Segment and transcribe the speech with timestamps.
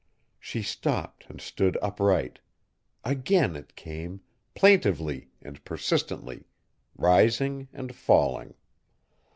[0.39, 2.39] She stopped and stood upright.
[3.05, 4.21] Again it came,
[4.55, 6.45] plaintively and persistently,
[6.95, 8.55] rising and falling.